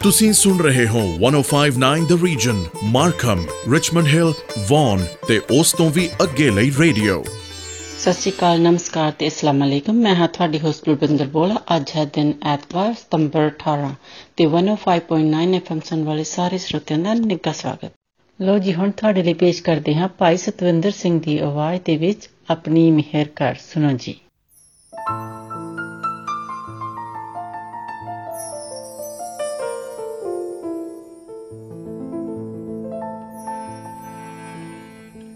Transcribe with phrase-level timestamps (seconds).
[0.00, 2.58] ਤੁਸੀਂ ਸੁਣ ਰਹੇ ਹੋ 1059 the region
[2.88, 3.40] Markham
[3.72, 4.32] Richmond Hill
[4.68, 9.96] Vaughan ਤੇ ਉਸ ਤੋਂ ਵੀ ਅੱਗੇ ਲਈ ਰੇਡੀਓ ਸਤਿ ਸ਼੍ਰੀ ਅਕਾਲ ਨਮਸਕਾਰ ਤੇ ਅਸਲਾਮ ਅਲੈਕਮ
[10.02, 13.90] ਮੈਂ ਹਾਂ ਤੁਹਾਡੀ ਹੋਸਟ ਗੁਰਬਿੰਦਰ ਬੋਲਾ ਅੱਜ ਹੈ ਦਿਨ ਐਤਵਾਰ ਸਤੰਬਰ 18
[14.36, 17.92] ਤੇ 105.9 ਐਫਐਮ ਸੁਣ ਵਾਲੇ ਸਾਰੇ ਸਰੋਤਿਆਂ ਦਾ ਨਿੱਘਾ ਸਵਾਗਤ
[18.40, 22.28] ਲੋ ਜੀ ਹੁਣ ਤੁਹਾਡੇ ਲਈ ਪੇਸ਼ ਕਰਦੇ ਹਾਂ ਭਾਈ ਸਤਵਿੰਦਰ ਸਿੰਘ ਦੀ ਆਵਾਜ਼ ਦੇ ਵਿੱਚ
[22.50, 24.16] ਆਪਣੀ ਮਿਹਰ ਕਰ ਸੁਣੋ ਜੀ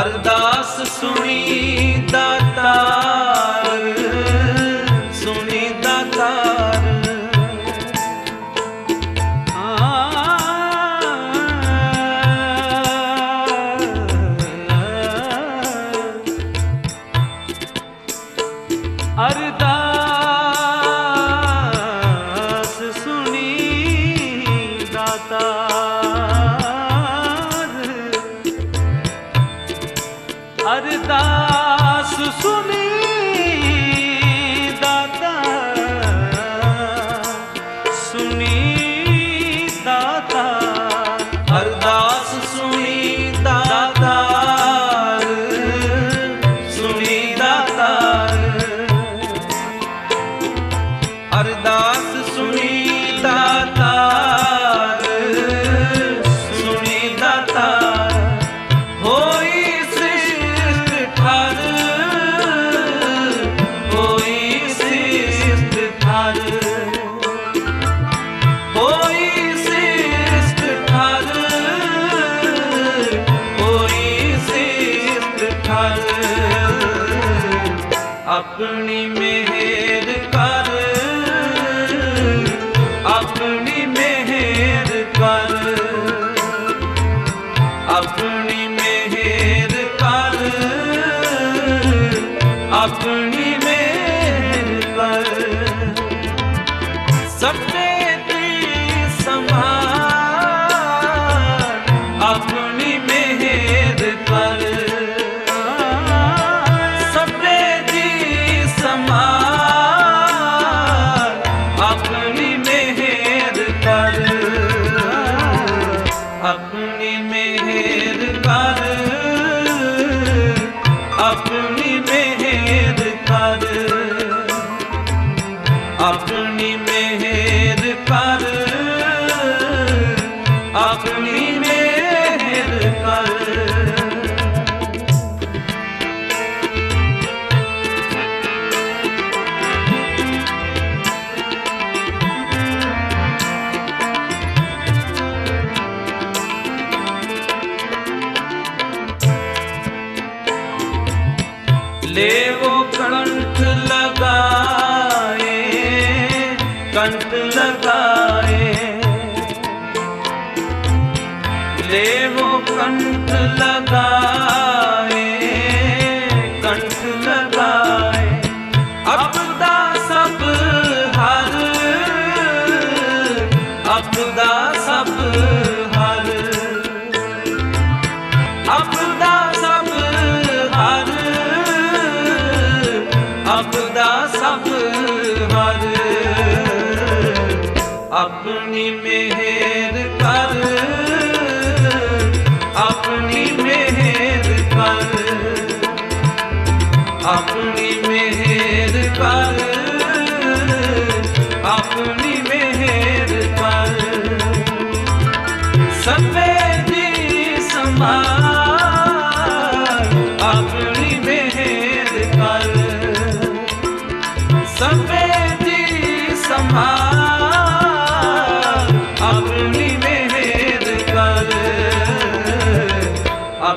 [0.00, 3.17] ਅਰਦਾਸ ਸੁਣੀ ਦਾਤਾਰ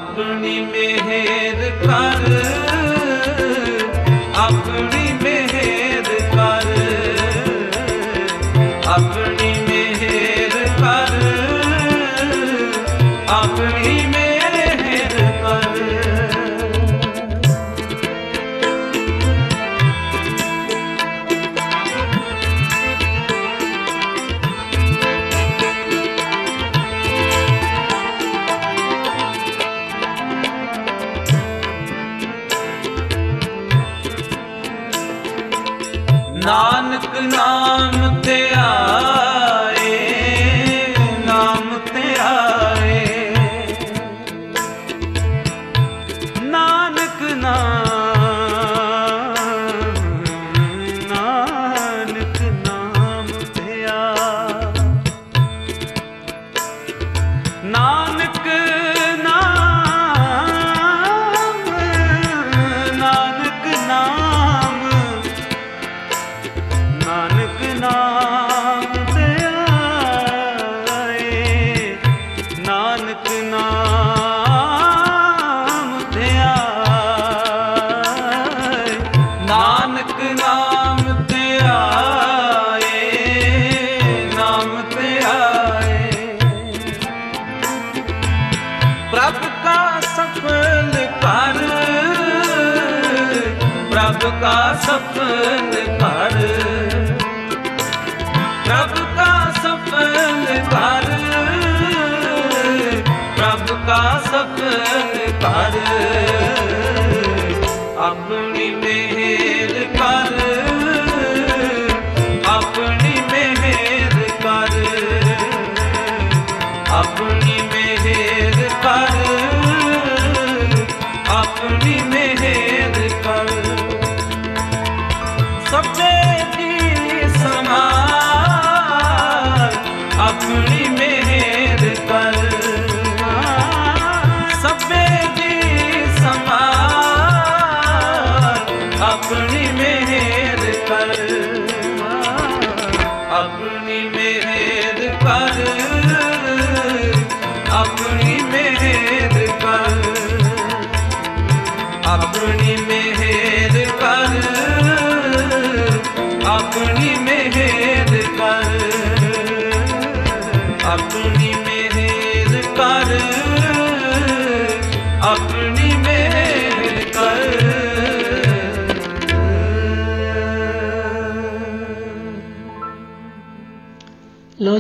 [0.02, 2.71] ਆਪਣੀ ਮਿਹਰ ਕਰ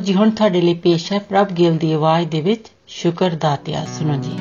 [0.01, 4.15] ਜੀ, ਹੁਣ ਤੁਹਾਡੇ ਲਈ ਪੇਸ਼ ਹੈ ਪ੍ਰਭ ਗਿਲ ਦੀ ਆਵਾਜ਼ ਦੇ ਵਿੱਚ ਸ਼ੁਕਰ ਦਾਤਿਆ ਸੁਣੋ
[4.15, 4.37] ਜੀ।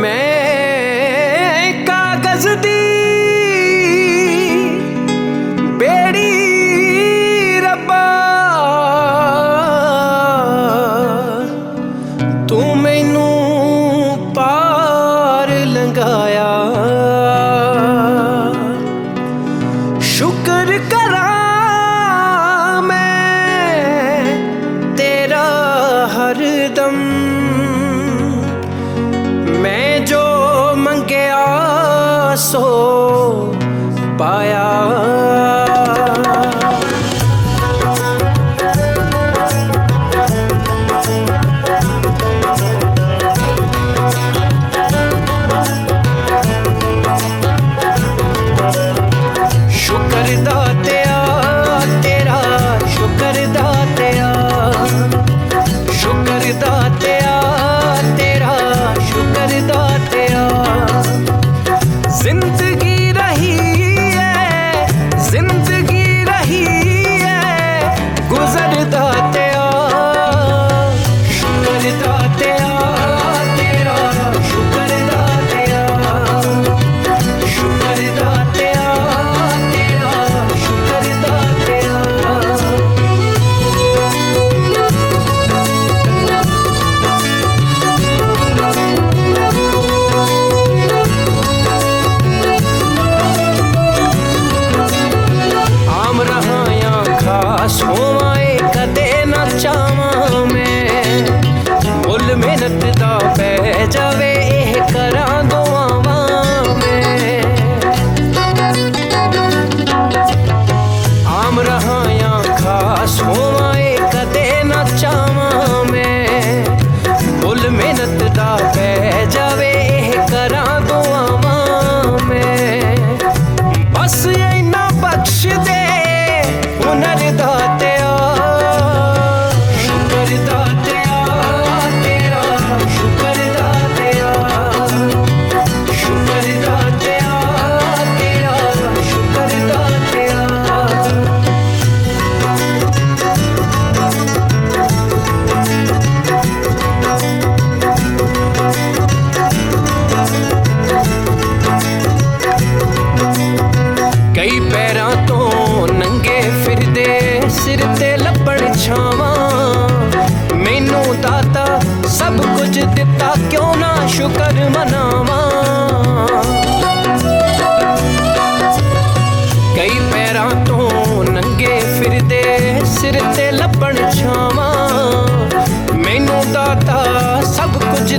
[0.00, 2.85] ਮੈਂ ਕਾਗਜ਼ ਦੀ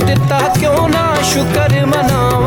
[0.08, 2.47] करता क्यों ना शुक्र मनावा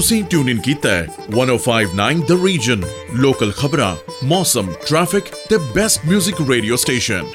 [0.00, 2.84] ਤੁਸੀਂ ਟਿਊਨ ਇਨ ਕੀਤਾ ਹੈ 1059 ਦ ਰੀਜਨ
[3.16, 3.88] ਲੋਕਲ ਖਬਰਾਂ
[4.26, 7.26] ਮੌਸਮ ਟ੍ਰੈਫਿਕ ਤੇ best 뮤직 radio station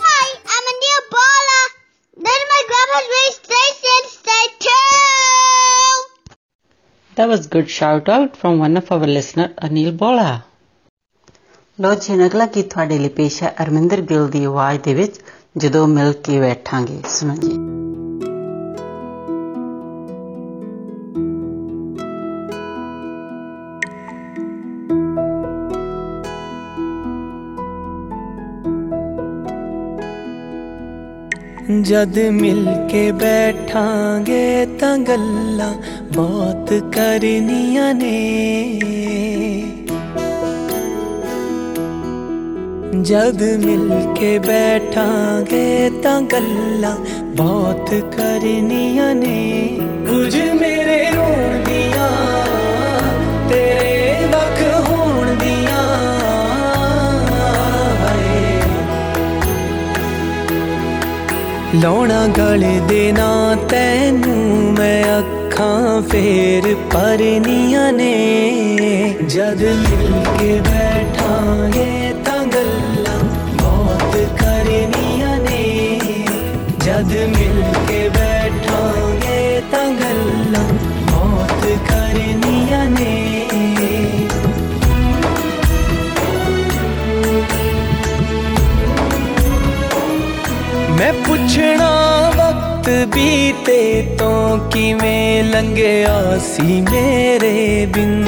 [0.00, 1.60] hi I'm ਅੰਡੀਆ Bola
[2.18, 4.74] then my grandma's radio station stay to
[7.16, 10.28] That was good shout out from one of our listener Anil Bola.
[11.78, 15.20] ਲੋ ਜੀ ਅਗਲਾ ਕੀ ਤੁਹਾਡੇ ਲਈ ਪੇਸ਼ ਹੈ ਅਰਮਿੰਦਰ ਗਿੱਲ ਦੀ ਆਵਾਜ਼ ਦੇ ਵਿੱਚ
[15.58, 17.58] ਜਦੋਂ ਮਿਲ ਕੇ ਬੈਠਾਂਗੇ ਸੁਣੋ ਜੀ
[31.70, 35.68] जद मिल के बैठांगे तगल्ला
[36.12, 38.40] बहुत करनिया ने।
[43.02, 46.94] जद मिल के बैठांगे तगल्ला
[47.34, 50.99] बहुत करनिया ने। कुछ मेरे
[61.74, 68.14] ਲਾਉਣਾ ਗਲੇ ਦੇ ਨਾ ਤੈਨੂੰ ਮੈਂ ਅੱਖਾਂ ਫੇਰ ਪਰਨੀਆਂ ਨੇ।
[69.28, 73.18] ਜਦ ਮਿਲ ਕੇ ਬੈਠਾਂਗੇ ਤਾਂ ਗੱਲਾਂ
[73.62, 76.00] ਬਹੁਤ ਕਰਨੀਆਂ ਨੇ।
[76.84, 80.79] ਜਦ ਮਿਲ ਕੇ ਬੈਠਾਂਗੇ ਤਾਂ ਗੱਲਾਂ
[91.00, 91.88] ਮੈਂ ਪੁੱਛਣਾ
[92.36, 98.24] ਵਕਤ ਬੀਤੇ ਤੋਂ ਕਿਵੇਂ ਲੰਘਿਆ ਸੀ ਮੇਰੇ ਬਿਨ?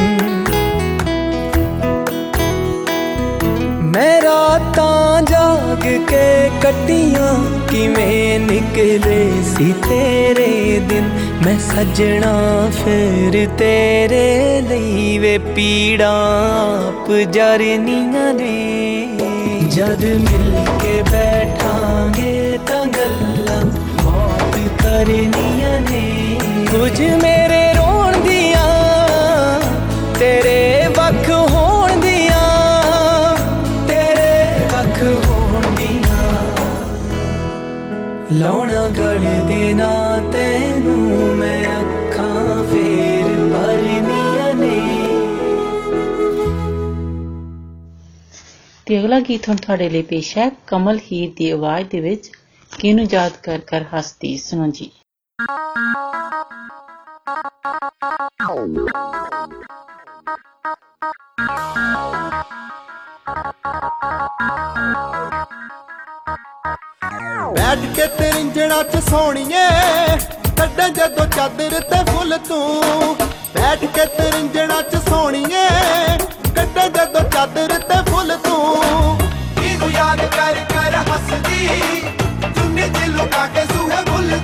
[3.83, 7.35] ਮੈਂ ਰਾਤਾਂ ਜਾਗ ਕੇ ਕੱਟੀਆਂ
[7.69, 11.11] ਕਿਵੇਂ ਨਿਕਲੇ ਸੀ ਤੇਰੇ ਦਿਨ?
[11.47, 19.09] ਮੈਂ ਸੱਜਣਾ ਫਿਰ ਤੇਰੇ ਲਈ ਵੇ ਪੀੜਾਂ ਆਪ ਜਰਨੀਆਂ ਨੇ।
[19.71, 23.65] ਜਦ ਮਿਲ ਕੇ ਬੈਠਾਂਗੇ ਤਾਂ ਗੱਲਾਂ
[24.03, 26.39] ਬਹੁਤ ਕਰਨੀਆਂ ਨੇ।
[26.71, 28.69] ਕੁਝ ਮੇਰੇ ਰੋਣ ਦੀਆਂ,
[30.19, 32.49] ਤੇਰੇ ਵੱਖ ਹੋਣ ਦੀਆਂ,
[33.89, 36.21] ਤੇਰੇ ਵੱਖ ਹੋਣ ਦੀਆਂ।
[38.33, 44.81] ਲਾਉਣਾ ਗਲੇ ਦੇ ਨਾ ਤੈਨੂੰ ਮੈਂ ਅੱਖਾਂ ਫੇਰ ਭਰਨੀਆਂ ਨੇ।
[48.87, 52.31] ਤੇ ਅਗਲਾ ਗੀਤ ਹੁਣ ਤੁਹਾਡੇ ਲਈ ਪੇਸ਼ ਹੈ, ਕਮਲ ਹੀਰ ਦੀ ਆਵਾਜ਼ ਦੇ ਵਿੱਚ
[52.81, 54.37] ਕਿਹਨੂੰ ਯਾਦ ਕਰ ਕਰ ਹੱਸਦੀ?
[54.39, 54.91] ਸੁਣੋ ਜੀ।
[67.55, 69.67] ਬੈਠ ਕੇ ਤਰਿੰਜਣਾ ਚ ਸੋਣੀਏ
[70.59, 73.17] ਕੱਢਾਂ ਜਦੋਂ ਚਾਦਰ ਤੇ ਫੁੱਲ ਤੂੰ।
[73.55, 75.67] ਬੈਠ ਕੇ ਤਰਿੰਜਣਾ ਚ ਸੋਣੀਏ
[76.57, 78.37] ਕੱਢਾਂ ਜਦੋਂ ਚਾਦਰ ਤੇ ਫੁੱਲ
[84.32, 84.40] ਬੁੱਲ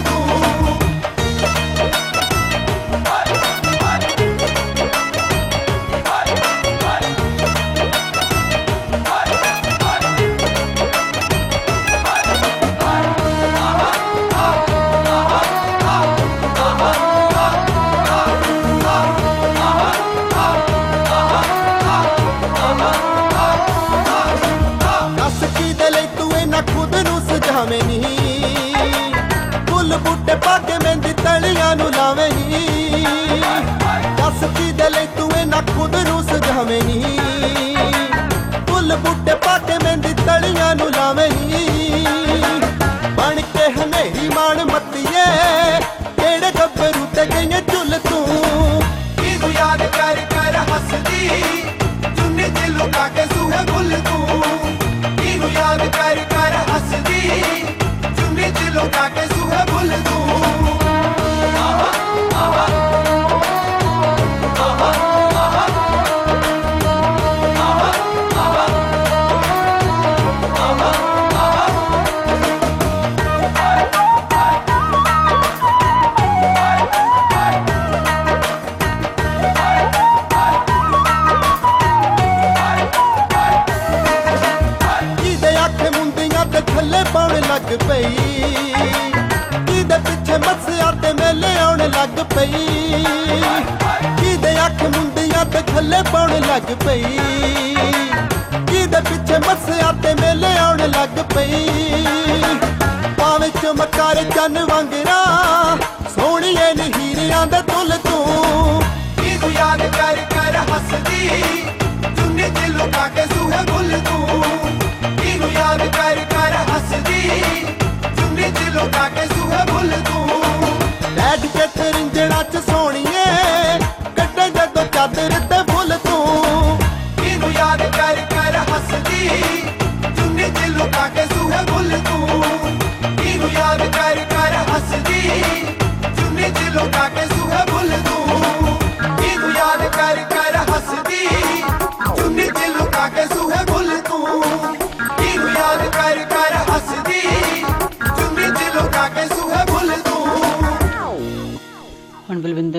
[0.00, 0.21] ਤੂੰ
[35.83, 37.12] ਖੁਦ ਨੂੰ ਸਜਾਵੇਂ ਨਹੀਂ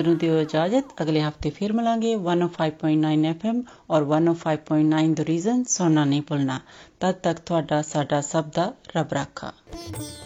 [0.04, 6.22] ਨੂੰ ਦਿਓ ਇਜਾਜ਼ਤ ਅਗਲੇ ਹਫਤੇ ਫਿਰ ਮਿਲਾਂਗੇ 105.9 FM ਔਰ 105.9 ਦ ਰੀਜ਼ਨ ਸੁਣਨਾ ਨਹੀਂ
[6.22, 6.58] ਭੁੱਲਣਾ
[7.00, 9.52] ਤਦ ਤੱਕ ਤੁਹਾਡਾ ਸਾਡਾ ਸਭ ਦਾ ਰੱਬ ਰਾਖਾ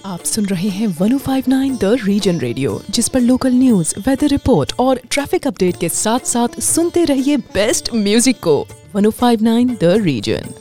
[0.06, 5.00] आप सुन रहे हैं 1059 द रीजन रेडियो जिस पर लोकल न्यूज वेदर रिपोर्ट और
[5.08, 8.54] ट्रैफिक अपडेट के साथ साथ सुनते रहिए बेस्ट म्यूजिक को
[8.96, 10.52] 1059 द रीजन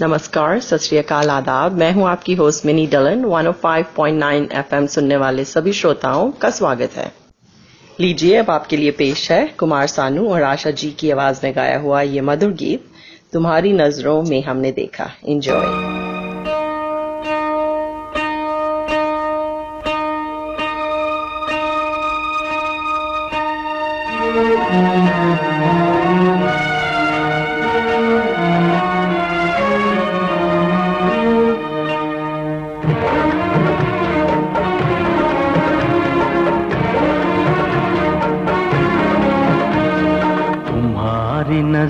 [0.00, 5.44] नमस्कार सत श्री अकाल आदाब मैं हूं आपकी होस्ट मिनी डलन 105.9 एफएम सुनने वाले
[5.50, 7.12] सभी श्रोताओं का स्वागत है
[7.99, 11.79] लीजिए, अब आपके लिए पेश है कुमार सानू और आशा जी की आवाज़ में गाया
[11.79, 12.85] हुआ ये मधुर गीत,
[13.33, 15.65] तुम्हारी नज़रों में हमने देखा। इंजॉय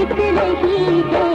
[0.00, 1.29] खुशबू नहीं है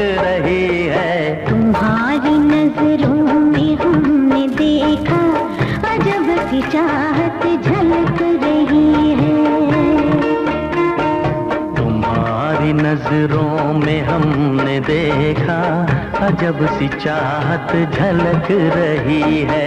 [0.00, 5.20] रही है। तुम्हारी नज़रों में हमने देखा
[5.92, 9.36] अजब सी चाहत झलक रही है।
[11.76, 15.60] तुम्हारी नज़रों में हमने देखा
[16.26, 19.66] अजब सी चाहत झलक रही है।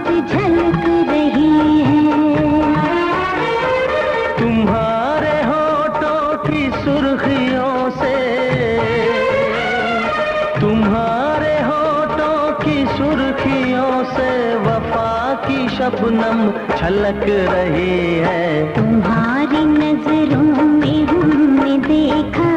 [16.81, 22.49] छलक रही है। तुम्हारी नज़रों में हमने देखा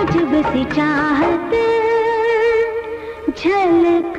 [0.00, 1.54] अजब सी चाहत
[3.38, 4.18] झलक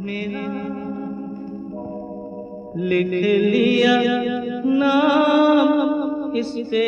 [0.00, 0.44] मेरा
[2.76, 3.94] लिख लिया
[4.66, 6.84] नाम इस पे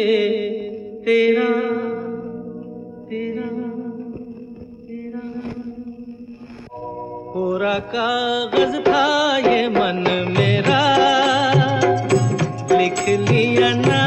[1.04, 1.48] तेरा
[3.08, 3.48] तेरा
[4.86, 5.24] तेरा।
[7.32, 9.04] कोरा कागज़ था
[9.38, 10.04] ये मन
[10.38, 10.82] मेरा।
[12.72, 14.01] लिख लिया नाम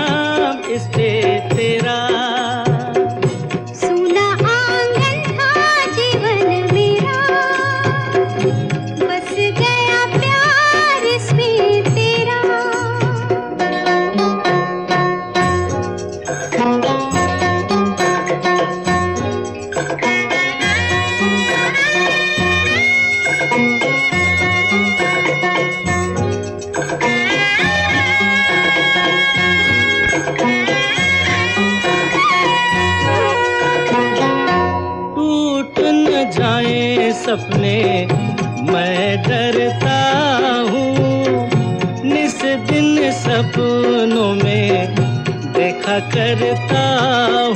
[45.99, 46.84] करता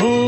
[0.01, 0.27] हूँ।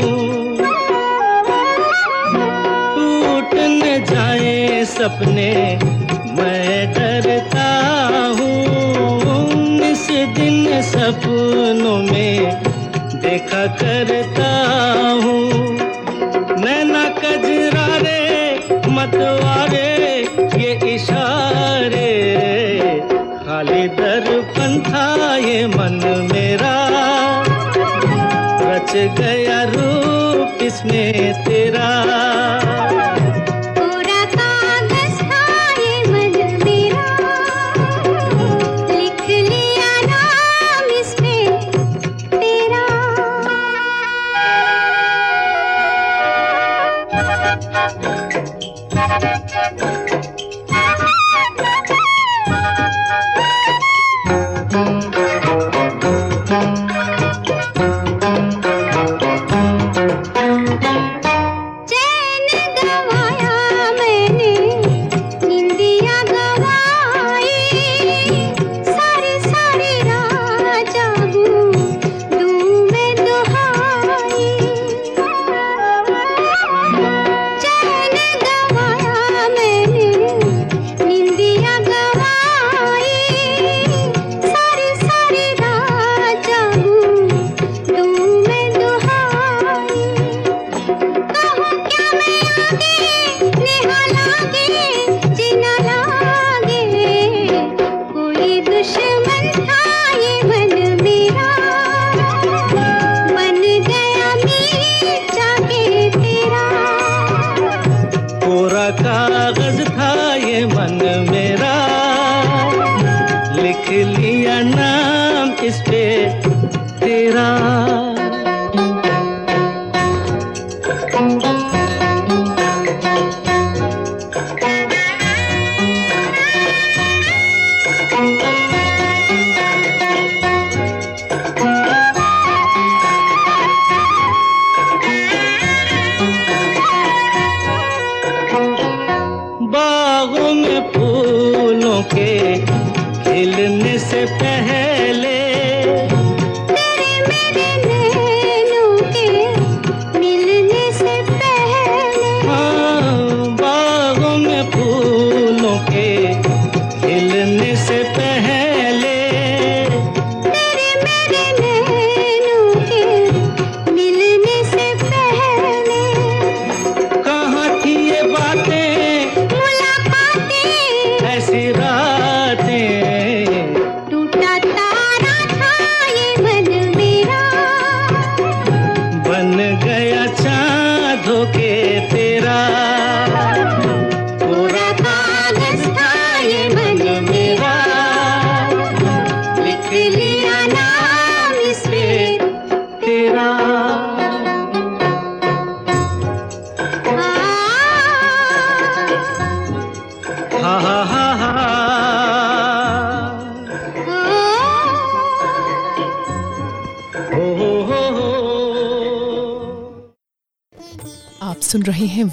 [2.94, 5.78] टूट न जाए सपने,
[6.32, 7.70] मैं डरता
[8.38, 12.62] हूँ। इस दिन सपनों में
[13.14, 14.50] देखा करता
[30.72, 32.61] इसमें तेरा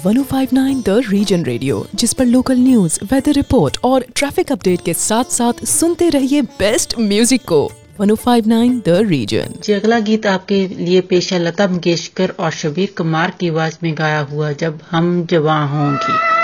[0.00, 5.32] 1059 द रीजन रेडियो जिस पर लोकल न्यूज़ वेदर रिपोर्ट और ट्रैफ़िक अपडेट के साथ
[5.32, 7.60] साथ सुनते रहिए बेस्ट म्यूज़िक को।
[8.00, 13.36] 1059 द रीजन जी, अगला गीत आपके लिए पेश है लता मंगेशकर और शबीर कुमार
[13.40, 16.39] की आवाज़ में गाया हुआ जब हम जवा होंगी।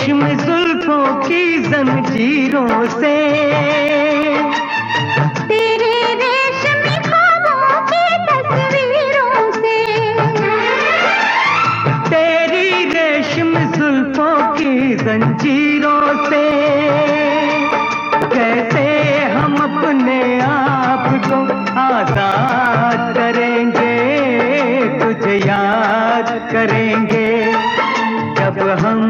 [0.00, 3.16] रेशम जुल्फों की जंजीरों से।
[5.48, 9.76] तेरे रेशमी ख्वाबों की तस्वीरों से।
[12.08, 16.44] तेरी रेशम जुल्फों की जंजीरों से।
[18.34, 18.86] कैसे
[19.34, 21.42] हम अपने आप को
[21.80, 23.94] आज़ाद करेंगे
[24.98, 27.28] तुझे याद करेंगे।
[28.40, 29.09] जब हम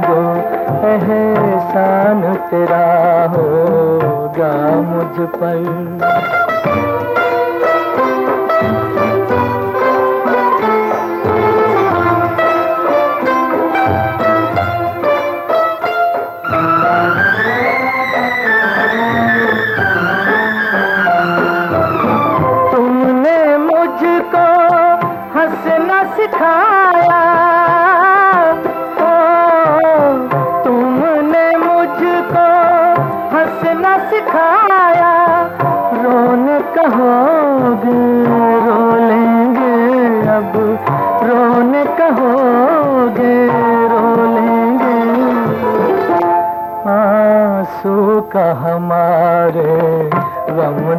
[0.91, 2.85] एहसान तेरा
[3.35, 5.61] होगा मुझ पर।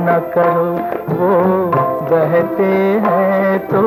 [0.03, 0.71] न करो,
[1.15, 1.31] वो
[2.11, 2.73] बहते
[3.05, 3.83] हैं तो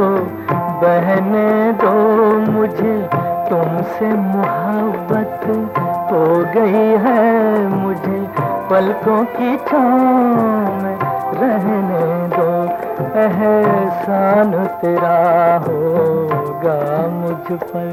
[0.81, 1.93] बहने दो
[2.51, 2.95] मुझे।
[3.49, 5.41] तुमसे मोहब्बत
[6.11, 8.19] हो गई है मुझे।
[8.69, 10.97] पलकों की छाँव में
[11.39, 12.05] रहने
[12.35, 12.49] दो,
[13.19, 15.17] एहसान तेरा
[15.67, 17.91] होगा मुझ पर।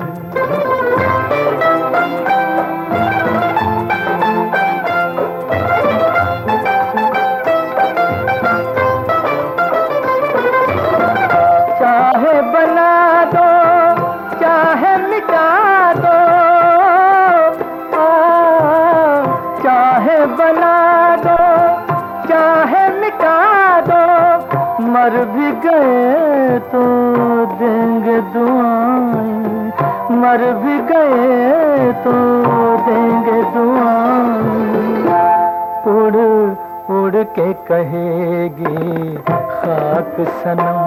[37.73, 39.15] कहेगी,
[39.51, 40.81] खाक सनम,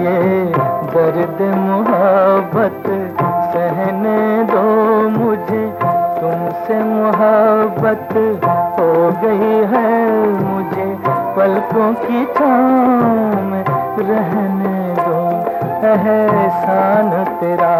[0.00, 0.16] ये
[0.94, 2.82] दर्द मोहब्बत,
[3.52, 4.64] सहने दो
[5.08, 5.62] मुझे,
[6.18, 8.12] तुमसे मोहब्बत
[8.78, 8.90] हो
[9.22, 9.94] गई है
[10.42, 10.86] मुझे,
[11.36, 13.50] पलकों की छाँव
[14.02, 15.18] रहने दो,
[15.94, 17.10] एहसान
[17.40, 17.74] तेरा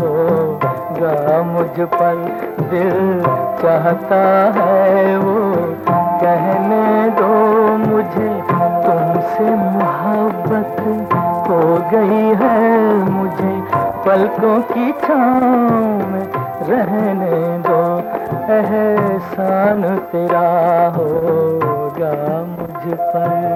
[0.00, 2.24] होगा मुझ पर,
[2.72, 3.22] दिल
[3.62, 4.24] चाहता
[4.56, 5.57] है वो
[11.94, 12.80] गई है
[13.10, 13.54] मुझे
[14.06, 16.26] पलकों की छाँव में
[16.68, 17.98] रहने दो।
[18.52, 23.48] एहसान तेरा होगा मुझ पर।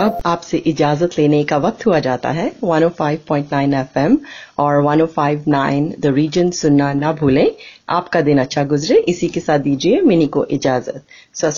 [0.00, 4.18] अब आपसे इजाज़त लेने का वक्त हुआ जाता है। 105.9 एफएम
[4.58, 7.50] और 105.9 द रीजन सुनना ना भूलें।
[7.90, 11.04] आपका दिन अच्छा गुजरे। इसी के साथ दीजिए मिनी को इजाज़त।
[11.34, 11.54] सत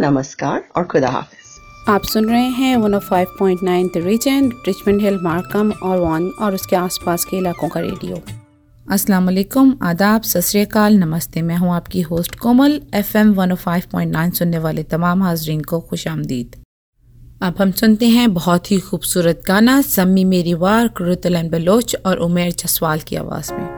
[0.00, 1.37] नमस्कार और खुदा हाफिज।
[1.88, 7.24] आप सुन रहे हैं 105.9 the region Richmond Hill Markham और वन और उसके आसपास
[7.24, 8.16] के इलाकों का रेडियो
[8.90, 14.58] अस्सलाम वालेकुम, आदाब, सत श्री अकाल, नमस्ते, मैं हूँ आपकी होस्ट कोमल एफएम 105.9 सुनने
[14.58, 16.56] वाले तमाम हाजरीन को खुश आमदीद.
[17.42, 22.52] अब हम सुनते हैं बहुत ही खूबसूरत गाना सम्मी मेरी वार कुरुतलन बलोच और उमेर
[22.52, 23.77] जसवाल की आवाज़ में.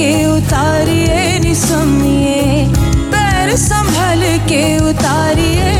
[0.00, 2.66] के उतारिए निसमिए
[3.12, 5.79] पैर संभल के उतारिए।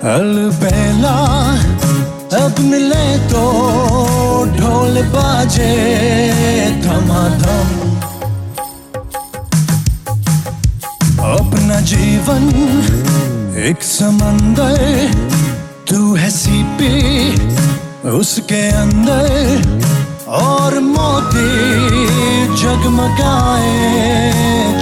[0.00, 1.16] अलबेला,
[2.36, 3.40] अब मिले तो
[4.56, 5.72] ढोल बाजे,
[6.82, 7.68] धमाधम।
[11.26, 12.48] अपना जीवन
[13.66, 15.12] एक समंदर,
[15.90, 19.28] तू है सीपी उसके अंदर,
[20.40, 21.50] और मोती
[22.56, 23.76] जगमगाए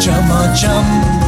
[0.01, 1.28] चमा चम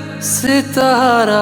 [0.21, 1.41] सितारा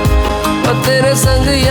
[1.13, 1.70] 三个。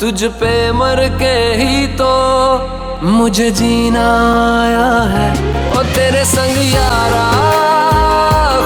[0.00, 2.12] तुझ पे मर के ही तो
[3.06, 4.04] मुझे जीना
[4.60, 5.26] आया है।
[5.70, 7.24] ओ तेरे संग यारा,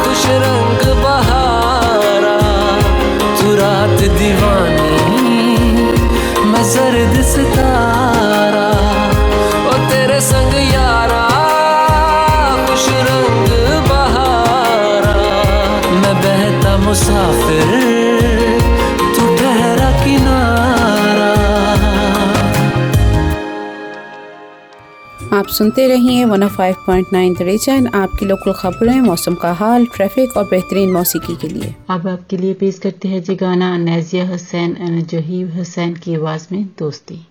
[0.05, 2.37] खुश रंग बहारा।
[3.41, 4.95] तू रात दीवानी,
[6.47, 8.69] मैं जर्द सितारा।
[9.67, 11.25] ओ तेरे संग यारा,
[12.69, 13.51] खुश रंग
[13.91, 15.17] बहारा।
[15.99, 17.84] मैं बहता मुसाफिर
[25.45, 30.93] आप सुनते रहिए 105.9 नाइन रीजन आपकी लोकल खबरें, मौसम का हाल ट्रैफ़िक और बेहतरीन
[30.93, 35.55] मौसीकी के लिए। अब आपके लिए पेश करते हैं जी गाना नैजिया हुसैन एंड जहीब
[35.57, 37.27] हुसैन की आवाज़ में दोस्ती।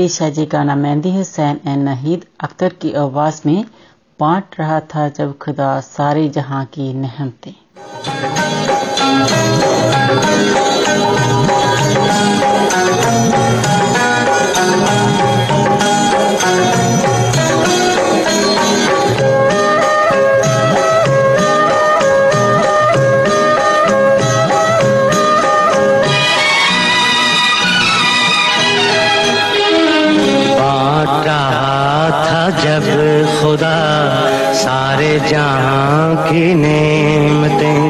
[0.00, 3.64] पेश है जी गाना मेहंदी हुसैन एंड नहीद अख्तर की आवाज़ में
[4.20, 7.52] बांट रहा था जब खुदा सारे जहाँ की नहमतें
[35.18, 37.89] जहाँ की नेमतें